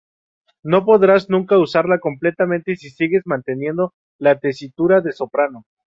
No 0.63 0.83
podrás 0.83 1.29
nunca 1.29 1.59
usarla 1.59 1.99
completamente 1.99 2.75
si 2.75 2.89
sigues 2.89 3.21
manteniendo 3.25 3.93
la 4.17 4.39
tesitura 4.39 4.99
de 4.99 5.11
soprano". 5.11 5.67